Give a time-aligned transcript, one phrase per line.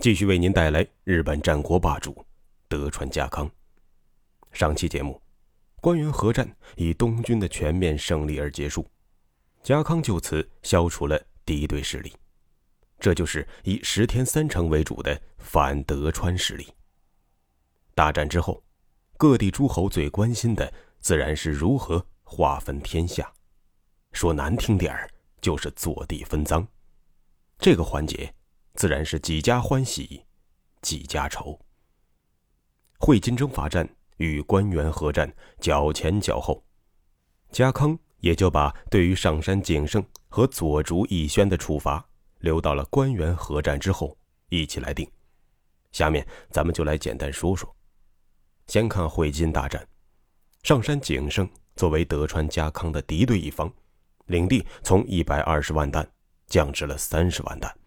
[0.00, 2.24] 继续为您带来日本战国霸主
[2.68, 3.48] 德川家康。
[4.50, 5.20] 上期节目，
[5.78, 8.88] 关原合战以东军的全面胜利而结束，
[9.62, 12.14] 家康就此消除了敌对势力，
[12.98, 16.66] 这就是以石田三成为主的反德川势力。
[17.94, 18.64] 大战之后，
[19.18, 23.30] 各地诸侯最关心的自然是如何划分天下，
[24.12, 25.10] 说难听点儿
[25.42, 26.66] 就是坐地分赃。
[27.58, 28.32] 这个环节。
[28.74, 30.24] 自然是几家欢喜，
[30.82, 31.58] 几家愁。
[32.98, 36.62] 会津征伐战与关原合战较前较后，
[37.50, 42.06] 家康也就把对于上山景胜和左竹义宣的处罚
[42.38, 44.16] 留到了关原合战之后
[44.48, 45.10] 一起来定。
[45.92, 47.74] 下面咱们就来简单说说。
[48.66, 49.84] 先看会津大战，
[50.62, 53.72] 上山景胜作为德川家康的敌对一方，
[54.26, 56.08] 领地从一百二十万担
[56.46, 57.79] 降至了三十万担。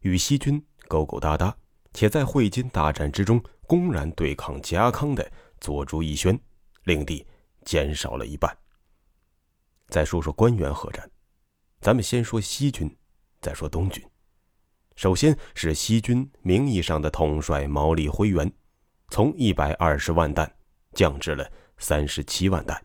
[0.00, 1.56] 与西军勾勾搭搭，
[1.92, 6.38] 且在会津大战之中公然对抗家康的佐竹义宣，
[6.84, 7.26] 领地
[7.64, 8.56] 减少了一半。
[9.88, 11.10] 再说说关原合战，
[11.80, 12.96] 咱们先说西军，
[13.40, 14.04] 再说东军。
[14.96, 18.52] 首先是西军名义上的统帅毛利辉元，
[19.08, 20.50] 从一百二十万担
[20.92, 22.84] 降至了三十七万担。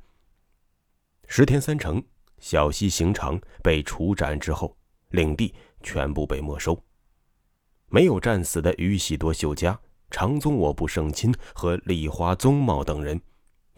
[1.27, 2.01] 石田三成、
[2.39, 4.77] 小西行长被处斩之后，
[5.09, 6.81] 领地全部被没收。
[7.95, 9.79] 没有战死的宇喜多秀家、
[10.11, 13.17] 长宗我部胜亲和立花宗茂等人，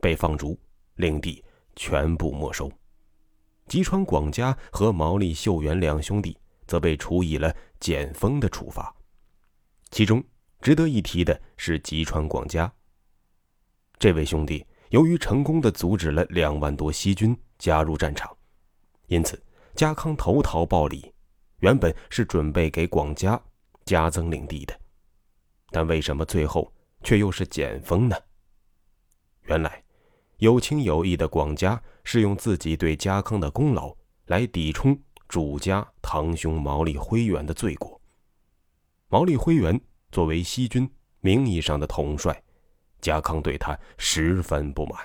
[0.01, 0.59] 被放逐，
[0.95, 2.67] 领地全部没收。
[3.67, 6.35] 吉川广家和毛利秀元两兄弟
[6.65, 8.91] 则被处以了减封的处罚。
[9.91, 10.23] 其中
[10.61, 12.73] 值得一提的是吉川广家。
[13.99, 18.35] 这位兄弟由于成功的阻止了两万多西军加入战场，
[19.09, 19.39] 因此
[19.75, 21.13] 家康投桃报李，
[21.59, 23.39] 原本是准备给广家。
[23.87, 24.77] 加增领地的，
[25.71, 26.69] 但为什么最后
[27.03, 28.17] 却又是减封呢？
[29.43, 29.81] 原来，
[30.39, 33.95] 有情有义的广家是用自己对家康的功劳
[34.25, 34.99] 来抵充
[35.29, 37.99] 主家堂兄毛利辉元的罪过。
[39.07, 39.79] 毛利辉元
[40.11, 40.89] 作为西军
[41.21, 42.43] 名义上的统帅，
[42.99, 44.99] 家康对他十分不满，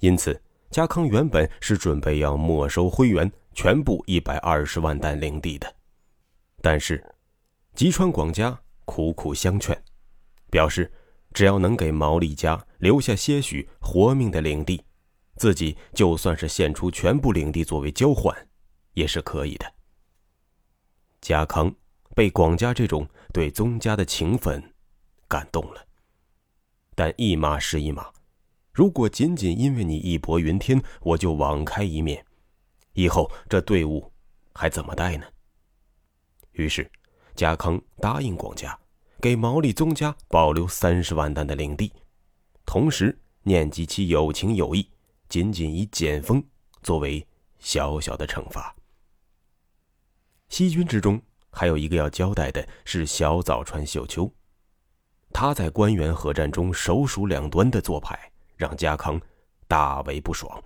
[0.00, 5.72] 因此家康原本是准备要没收辉元全部一百二十万担领地的，
[6.60, 7.00] 但是。
[7.74, 9.76] 吉川广家苦苦相劝，
[10.48, 10.92] 表示
[11.32, 14.80] 只要能给毛利家留下些许活命的领地，
[15.34, 18.48] 自己就算是献出全部领地作为交换，
[18.92, 19.74] 也是可以的。
[21.20, 21.74] 家康
[22.14, 24.62] 被广家这种对宗家的情分
[25.26, 25.84] 感动了，
[26.94, 28.08] 但一码是一码，
[28.72, 32.24] 如果仅仅因为你义薄云天，我就网开一面，
[32.92, 34.12] 以后这队伍
[34.52, 35.26] 还怎么带呢？
[36.52, 36.88] 于是。
[37.34, 38.78] 家康答应广家，
[39.20, 41.92] 给毛利宗家保留三十万担的领地，
[42.64, 44.88] 同时念及其有情有义，
[45.28, 46.42] 仅仅以减封
[46.82, 47.26] 作为
[47.58, 48.74] 小小的惩罚。
[50.48, 54.30] 西军之中还有一个要交代的是小早川秀秋，
[55.32, 58.16] 他在关原合战中首鼠两端的做派，
[58.56, 59.20] 让家康
[59.66, 60.62] 大为不爽。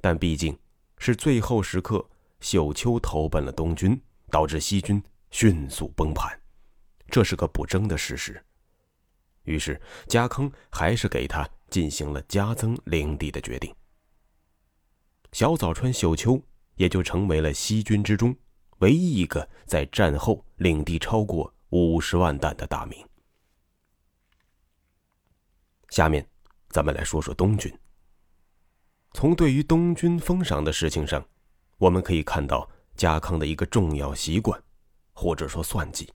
[0.00, 0.58] 但毕竟
[0.98, 2.04] 是最后时刻，
[2.40, 4.00] 秀秋投奔了东军，
[4.30, 5.00] 导致西军。
[5.30, 6.38] 迅速崩盘，
[7.08, 8.42] 这是个不争的事实。
[9.44, 13.74] 于是家康还是给他进行了加增领地的决定。
[15.32, 16.40] 小早川秀秋
[16.74, 18.36] 也就成为了西军之中
[18.78, 23.06] 唯一一个在战后领地超过五十万担的大名。
[25.88, 26.26] 下面，
[26.68, 27.72] 咱们来说说东军。
[29.12, 31.24] 从对于东军封赏的事情上，
[31.78, 34.62] 我们可以看到家康的一个重要习惯。
[35.20, 36.10] 或者说算计，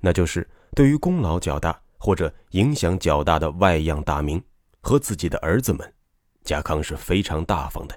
[0.00, 4.40] 那就是对于功劳较大或者影响较大的外样大名
[4.80, 5.94] 和自己的儿子们，
[6.44, 7.96] 家康是非常大方的；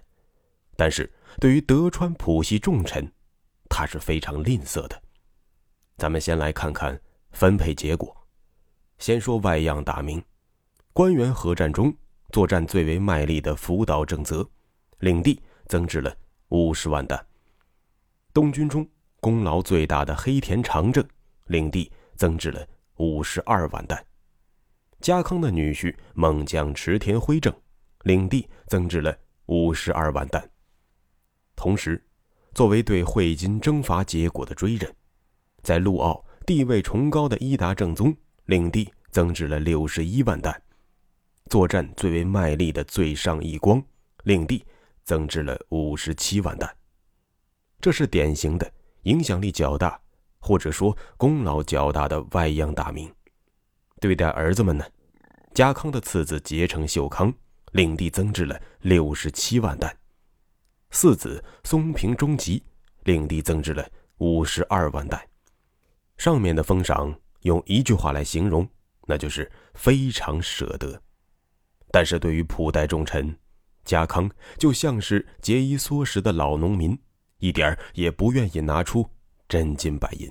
[0.75, 1.07] 但是
[1.39, 3.07] 对于德川谱系重臣，
[3.69, 4.99] 他是非常吝啬的。
[5.97, 6.99] 咱们先来看看
[7.29, 8.11] 分配结果。
[8.97, 10.19] 先说外样大名，
[10.93, 11.95] 官员合战中
[12.31, 14.43] 作战最为卖力的福岛正则，
[14.97, 16.11] 领地增至了
[16.47, 17.23] 五十万担。
[18.33, 18.83] 东军中。
[19.27, 21.05] 功劳最大的黑田长政，
[21.47, 22.65] 领地增至了
[22.95, 24.01] 五十二万担。
[25.01, 27.53] 家康的女婿猛将池田辉正，
[28.03, 29.13] 领地增至了
[29.47, 30.49] 五十二万担。
[31.57, 32.01] 同时，
[32.53, 34.95] 作为对汇金征伐结果的追认，
[35.61, 38.15] 在陆奥地位崇高的伊达正宗
[38.45, 40.63] 领地增至了六十一万担。
[41.49, 43.83] 作战最为卖力的最上义光
[44.23, 44.65] 领地
[45.03, 46.73] 增至了五十七万担。
[47.81, 48.71] 这是典型的
[49.07, 49.97] 影响力较大，
[50.37, 53.09] 或者说功劳较大的外央大名。
[54.01, 54.85] 对待儿子们呢，
[55.53, 57.33] 家康的次子结成秀康
[57.71, 59.97] 领地增至了六十七万担，
[60.91, 62.61] 四子松平忠吉
[63.05, 65.19] 领地增至了五十二万担。
[66.17, 68.67] 上面的封赏用一句话来形容，
[69.07, 71.01] 那就是非常舍得。
[71.91, 73.33] 但是对于普代重臣，
[73.85, 76.99] 家康就像是节衣缩食的老农民，
[77.39, 79.09] 一点儿也不愿意拿出
[79.47, 80.29] 真金白银。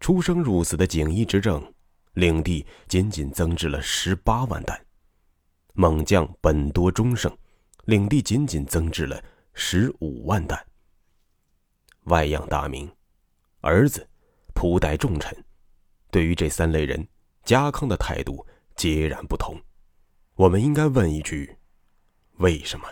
[0.00, 1.62] 出生入死的锦衣执政。
[2.14, 4.76] 领地仅仅增至了十八万担，
[5.74, 7.32] 猛将本多忠胜，
[7.84, 9.22] 领地仅仅增至了
[9.52, 10.66] 十五万担。
[12.04, 12.90] 外养大名，
[13.60, 14.04] 儿子，
[14.52, 15.32] 仆代重臣，
[16.10, 17.06] 对于这三类人，
[17.44, 19.56] 家康的态度截然不同。
[20.34, 21.56] 我们应该问一句：
[22.38, 22.88] 为什么？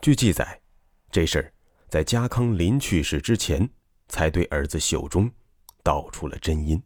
[0.00, 0.62] 据记载，
[1.10, 1.52] 这事儿
[1.94, 3.70] 在家康临去世之前，
[4.08, 5.30] 才对儿子秀忠
[5.84, 6.82] 道出了真因。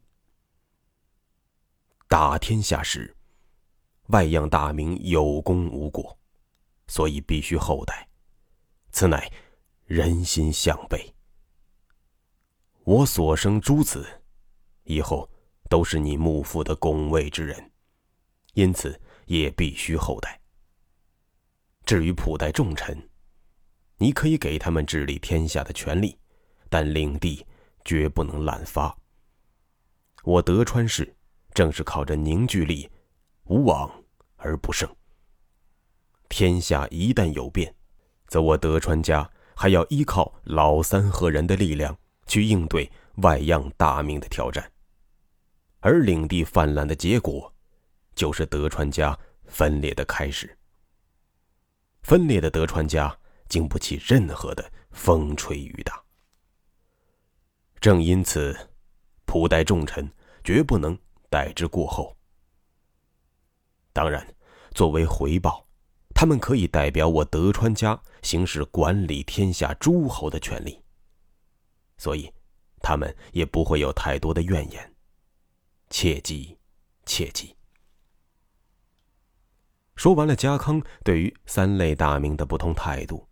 [2.07, 3.17] 打天下时，
[4.09, 6.19] 外样大名有功无过，
[6.89, 8.07] 所以必须厚待。
[8.91, 9.33] 此乃
[9.87, 11.15] 人心向背。
[12.85, 14.07] 我所生诸子，
[14.85, 15.27] 以后
[15.71, 17.73] 都是你幕父的拱卫之人，
[18.53, 20.39] 因此也必须厚待。
[21.87, 23.08] 至于普代重臣，
[23.99, 26.17] 你可以给他们治理天下的权利，
[26.69, 27.47] 但领地
[27.85, 28.97] 绝不能滥发。
[30.25, 31.15] 我德川氏。
[31.55, 32.89] 正是靠着凝聚力，
[33.47, 33.91] 无往
[34.37, 34.89] 而不胜。
[36.29, 37.75] 天下一旦有变，
[38.29, 42.89] 则我德川家还要依靠老三和人的力量去应对
[43.23, 44.71] 外样大名的挑战，
[45.81, 47.53] 而领地泛滥的结果，
[48.15, 50.57] 就是德川家分裂的开始。
[52.03, 53.19] 分裂的德川家
[53.49, 56.03] 经不起任何的风吹雨打。
[57.81, 58.57] 正因此，
[59.25, 60.11] 普代重臣
[60.43, 60.99] 绝不能。
[61.31, 62.17] 待之过后，
[63.93, 64.35] 当然，
[64.73, 65.69] 作为回报，
[66.15, 70.83] 他们可以代表我德川家行使管理天下诸侯的权利。
[71.99, 72.33] 所以，
[72.81, 74.95] 他们也不会有太多的怨言。
[75.91, 76.57] 切记，
[77.05, 77.55] 切记。
[79.95, 83.28] 说完了家康对于三类大名的不同态度，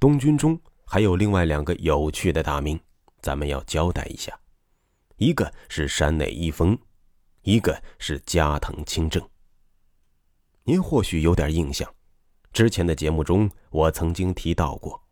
[0.00, 2.78] 东军中还有另外两个有趣的大名，
[3.20, 4.38] 咱们要交代一下。
[5.16, 6.78] 一个是山内一丰。
[7.42, 9.26] 一个是加藤清正。
[10.64, 11.90] 您或许有点印象，
[12.52, 15.02] 之前的节目中我曾经提到过，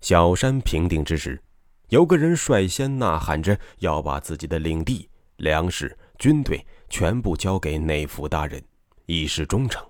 [0.00, 1.42] 小山平定之时，
[1.88, 8.62] 有个人率先呐喊着要把自己的领地、粮食、军队全部交给内府大人，
[9.06, 9.84] 以示忠诚。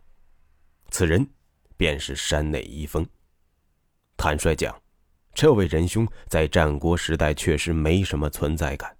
[0.90, 1.28] 此人
[1.76, 3.06] 便是山内一丰。
[4.16, 4.74] 坦率讲，
[5.34, 8.96] 这位仁兄在战国时代确实没什么存在感，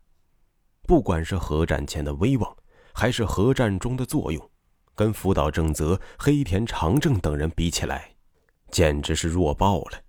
[0.82, 2.56] 不管是核战前的威望。
[2.98, 4.50] 还是核战中的作用，
[4.94, 8.14] 跟福岛正则、黑田长政等人比起来，
[8.70, 10.00] 简直是弱爆了。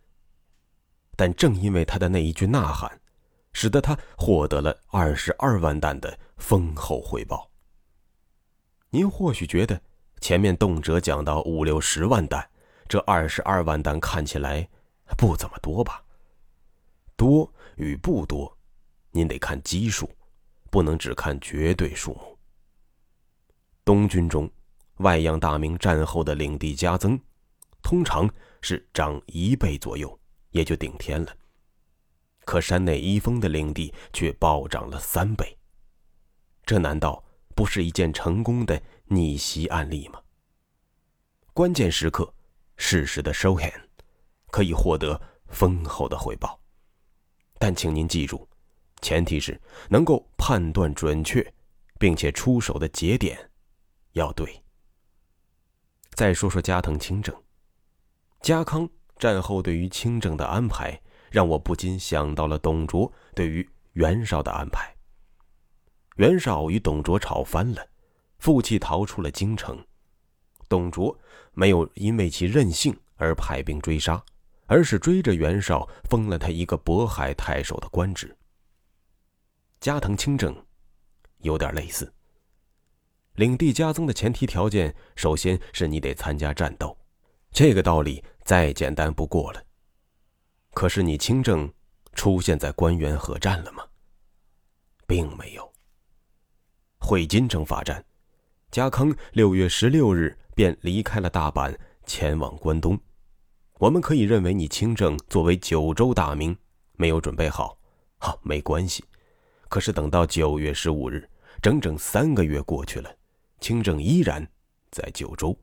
[1.18, 3.02] 但正因为他的那一句呐喊，
[3.52, 7.52] 使得他获得了二十二万担的丰厚回报。
[8.92, 9.82] 您或许觉得
[10.22, 12.50] 前面动辄讲到五六十万担，
[12.88, 14.70] 这二十二万担看起来
[15.16, 16.04] 不怎么多吧？
[17.16, 18.58] 多与不多，
[19.12, 20.10] 您得看基数，
[20.70, 22.38] 不能只看绝对数目。
[23.84, 24.52] 东军中，
[24.98, 27.20] 外样大名战后的领地加增，
[27.82, 28.30] 通常
[28.62, 30.20] 是涨一倍左右，
[30.52, 31.36] 也就顶天了。
[32.46, 35.58] 可山内一丰的领地却暴涨了三倍，
[36.66, 37.24] 这难道
[37.56, 40.22] 不是一件成功的逆袭案例吗？
[41.54, 42.34] 关键时刻，
[42.76, 43.87] 适时的收 hand，
[44.52, 46.60] 可以获得丰厚的回报。
[47.60, 48.48] 但请您记住，
[49.02, 51.54] 前提是能够判断准确，
[52.00, 53.50] 并且出手的节点。
[54.14, 54.64] 要对。
[56.12, 57.36] 再说说加藤清正，
[58.42, 58.90] 家康
[59.20, 61.00] 战后对于清正的安排，
[61.30, 64.96] 让我不禁想到了董卓对于袁绍的安排。
[66.16, 67.88] 袁绍与董卓吵翻了，
[68.40, 69.86] 负气逃出了京城。
[70.68, 71.16] 董卓
[71.54, 74.24] 没有因为其任性而派兵追杀，
[74.68, 78.38] 而是追着袁绍封了他一个渤海太守的官职。
[79.80, 80.56] 加藤清正
[81.40, 82.14] 有点类似。
[83.36, 86.98] 领地加增的前提条件，首先是你得参加战斗，
[87.52, 89.64] 这个道理再简单不过了。
[90.74, 91.72] 可是你清正
[92.14, 93.84] 出现在关原河战了吗？
[95.06, 95.72] 并没有。
[97.00, 98.04] 会津征伐战，
[98.72, 103.00] 家康六月十六日便离开了大阪，前往关东。
[103.80, 106.58] 我们可以认为你清正作为九州大名
[106.94, 107.78] 没有准备好，
[108.18, 109.06] 好没关系。
[109.70, 111.30] 可是等到九月十五日，
[111.62, 113.16] 整整三个月过去了，
[113.60, 114.48] 清正依然
[114.90, 115.56] 在九州，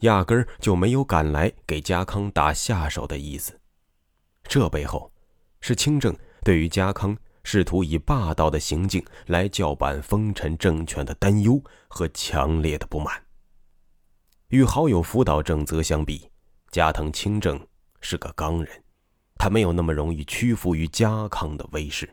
[0.00, 3.60] 压根儿就没有赶来给家康打下手的意思。
[4.42, 5.12] 这背后，
[5.60, 13.22] 是清正对于家康试图以霸道的行径来叫板丰臣政权的担忧和强烈的不满。
[14.48, 16.28] 与好友福岛正则相比。
[16.70, 17.66] 加藤清正
[18.00, 18.84] 是个刚人，
[19.36, 22.08] 他没有那么容易屈服于家康的威势。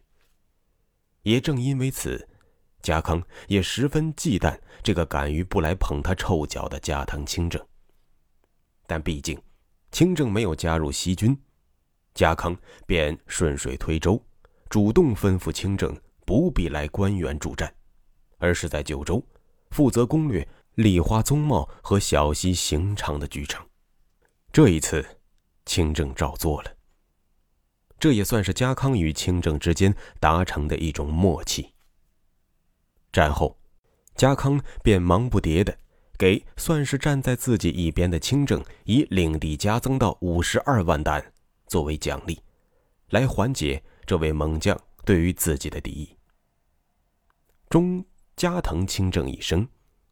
[1.23, 2.27] 也正因为此，
[2.81, 7.65] 家康也十分忌惮这个敢于不来捧他臭脚的加藤清正。
[8.85, 9.41] 但毕竟，
[9.91, 11.37] 清正没有加入西军，
[12.13, 12.55] 家康
[12.85, 14.21] 便顺水推舟，
[14.69, 17.73] 主动吩咐清正不必来关原助战，
[18.37, 19.25] 而是在九州
[19.71, 23.65] 负责攻略立花宗茂和小西行长的居城。
[24.53, 25.03] 这一次，
[25.65, 26.77] 清正照做了。
[27.99, 31.73] 这也算是家康与清正之间达成的一种默契。
[33.11, 33.57] 战后，
[34.15, 35.75] 家康便忙不迭的
[36.19, 41.33] 给算是站在自己一边的清正以领地加增到五十二万担
[41.65, 42.39] 作为奖励，
[43.09, 46.15] 来缓解这位猛将对于自己的敌意。
[47.71, 48.05] 终
[48.35, 49.67] 加藤清正一生，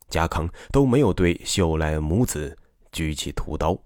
[0.10, 2.57] 家康都没有对秀赖母子
[2.91, 3.79] 举起屠刀。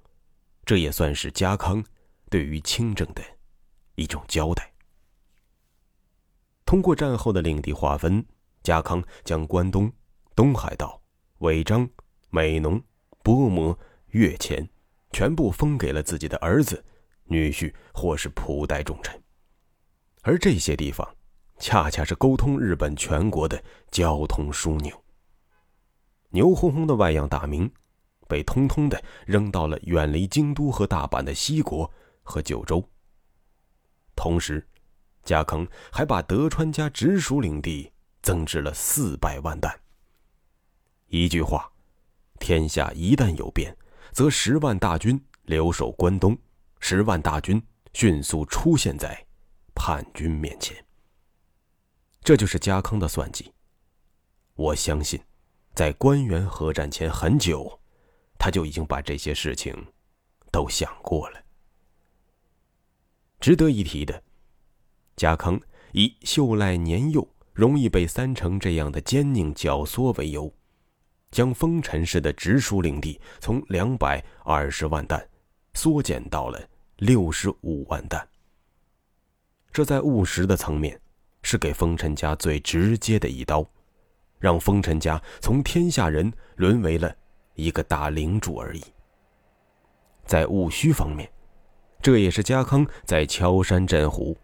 [0.66, 1.84] 这也算是家康
[2.30, 3.22] 对于清正的
[3.94, 4.74] 一种交代。
[6.66, 8.26] 通过战后的领地划分，
[8.64, 9.92] 家康将关东、
[10.36, 11.00] 东海道、
[11.38, 11.88] 尾张、
[12.30, 12.82] 美浓、
[13.22, 14.68] 波摩、越前
[15.12, 16.84] 全部封给了自己的儿子、
[17.26, 19.22] 女婿或是仆代重臣，
[20.24, 21.08] 而这些地方
[21.60, 25.04] 恰恰是沟通日本全国的交通枢纽。
[26.30, 27.72] 牛哄哄的外洋大名。
[28.28, 31.92] 被通通的扔到了远离京都和大阪的西国
[32.24, 32.84] 和九州。
[34.16, 34.66] 同时，
[35.24, 37.92] 家康还把德川家直属领地
[38.22, 39.80] 增至了四百万担。
[41.08, 41.72] 一句话，
[42.40, 43.76] 天下一旦有变，
[44.12, 46.38] 则十万大军留守关东，
[46.80, 47.62] 十万大军
[47.94, 49.26] 迅速出现在
[49.74, 50.76] 叛军面前。
[52.22, 53.54] 这就是家康的算计。
[54.56, 55.22] 我相信，
[55.74, 57.80] 在关原合战前很久。
[58.38, 59.74] 他就已经把这些事情
[60.52, 61.42] 都想过了。
[63.40, 64.24] 值得一提的，
[65.16, 65.60] 家康
[65.92, 70.52] 以秀赖年幼，容易被三成这样的奸佞绞缩为由，
[71.32, 75.30] 将丰臣氏的直属领地从两百二十万担
[75.74, 78.28] 缩减到了六十五万担。
[79.72, 81.00] 这在务实的层面，
[81.44, 83.70] 是给丰臣家最直接的一刀，
[84.40, 87.16] 让丰臣家从天下人沦为了。
[87.56, 88.84] 一个大领主而已。
[90.26, 91.30] 在务虚方面，
[92.02, 94.38] 这也是家康在敲山震虎。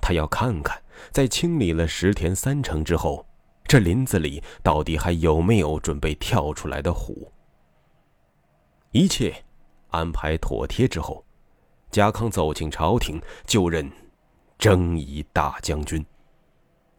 [0.00, 3.26] 他要看看，在清理了石田三城之后，
[3.64, 7.32] 这林子里到底还有没有准备跳出来的虎。
[8.92, 9.34] 一切
[9.88, 11.24] 安排妥帖之后，
[11.90, 13.90] 家康走进朝廷，就任
[14.58, 16.04] 征夷大将军，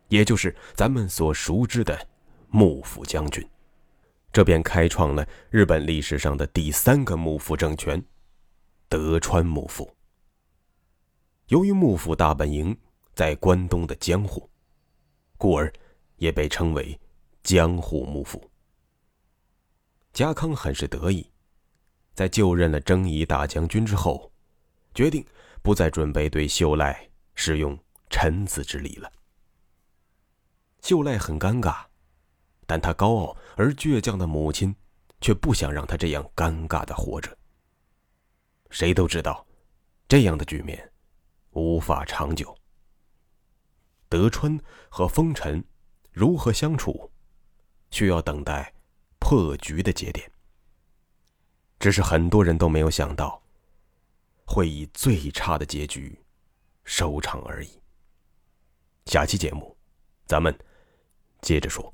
[0.10, 1.98] 也就是咱们所熟知的
[2.50, 3.48] 幕府将军。
[4.38, 8.00] 这便开创了日本历史上的第三个幕府政权——
[8.88, 9.92] 德川幕府。
[11.48, 12.78] 由于幕府大本营
[13.16, 14.48] 在关东的江户，
[15.40, 15.74] 故而
[16.18, 17.00] 也被称为
[17.42, 18.48] 江户幕府。
[20.14, 21.28] 家康很是得意，
[22.14, 24.32] 在就任了征夷大将军之后，
[24.94, 25.26] 决定
[25.64, 27.76] 不再准备对秀赖使用
[28.12, 29.12] 臣子之礼了。
[30.84, 31.87] 秀赖很尴尬。
[32.68, 34.76] 但他高傲而倔强的母亲，
[35.22, 37.36] 却不想让他这样尴尬的活着。
[38.70, 39.48] 谁都知道，
[40.08, 40.92] 这样的局面
[41.52, 42.56] 无法长久。
[44.10, 44.60] 德川
[44.90, 45.64] 和风尘
[46.12, 47.10] 如何相处，
[47.90, 48.74] 需要等待
[49.18, 50.30] 破局的节点。
[51.80, 53.42] 只是很多人都没有想到，
[54.46, 56.20] 会以最差的结局
[56.84, 57.82] 收场而已。
[59.06, 59.76] 下期节目，
[60.26, 60.54] 咱们
[61.42, 61.94] 接着说。